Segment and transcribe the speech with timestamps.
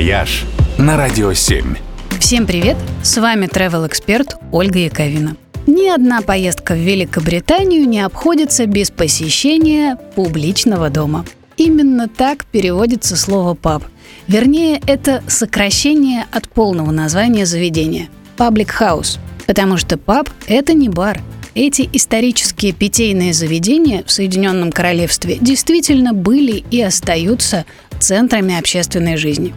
[0.00, 0.46] «Вояж»
[0.78, 1.76] на Радио 7.
[2.18, 2.78] Всем привет!
[3.02, 5.36] С вами travel эксперт Ольга Яковина.
[5.66, 11.26] Ни одна поездка в Великобританию не обходится без посещения публичного дома.
[11.58, 13.84] Именно так переводится слово «паб».
[14.26, 18.08] Вернее, это сокращение от полного названия заведения–
[18.38, 21.20] «public house», потому что паб– это не бар.
[21.54, 27.66] Эти исторические питейные заведения в Соединенном Королевстве действительно были и остаются
[27.98, 29.52] центрами общественной жизни.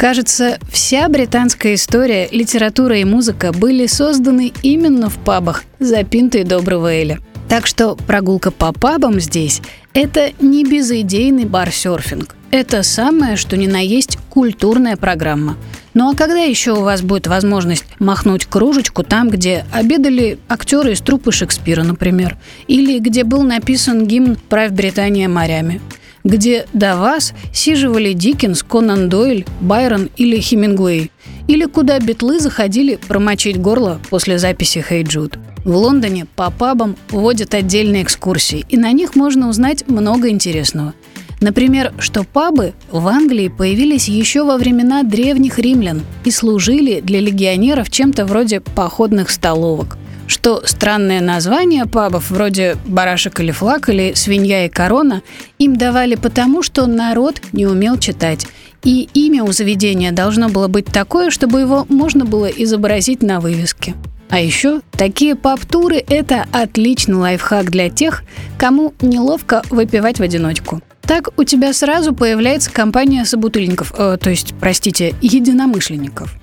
[0.00, 6.90] Кажется, вся британская история, литература и музыка были созданы именно в пабах за пинтой доброго
[6.90, 7.18] Эля.
[7.50, 9.60] Так что прогулка по пабам здесь–
[9.92, 12.34] это не безыдейный бар-серфинг.
[12.50, 15.58] Это самое, что ни на есть культурная программа.
[15.92, 21.02] Ну а когда еще у вас будет возможность махнуть кружечку там, где обедали актеры из
[21.02, 22.38] труппы Шекспира, например,
[22.68, 25.82] или где был написан гимн «Правь Британия морями»,
[26.24, 31.10] где до вас сиживали Диккенс, Конан Дойль, Байрон или Хемингуэй,
[31.48, 35.38] или куда битлы заходили промочить горло после записи «Хей Джуд».
[35.64, 40.94] В Лондоне по пабам вводят отдельные экскурсии, и на них можно узнать много интересного.
[41.40, 47.90] Например, что пабы в Англии появились еще во времена древних римлян и служили для легионеров
[47.90, 49.96] чем-то вроде походных столовок–
[50.30, 55.22] что странное название пабов вроде «Барашек или флаг» или «Свинья и корона»
[55.58, 58.46] им давали потому, что народ не умел читать.
[58.84, 63.94] И имя у заведения должно было быть такое, чтобы его можно было изобразить на вывеске.
[64.30, 68.22] А еще такие паб-туры– это отличный лайфхак для тех,
[68.56, 70.80] кому неловко выпивать в одиночку.
[71.02, 76.39] Так у тебя сразу появляется компания собутыльников, э, то есть, простите, единомышленников.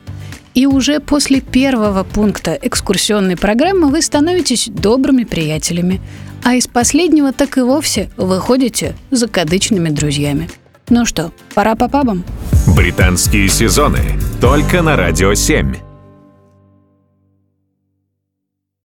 [0.57, 6.01] И уже после первого пункта экскурсионной программы вы становитесь добрыми приятелями,
[6.43, 10.49] а из последнего так и вовсе выходите закадычными друзьями.
[10.89, 12.23] Ну что, пора по пабам?
[12.75, 15.75] Британские сезоны только на Радио 7.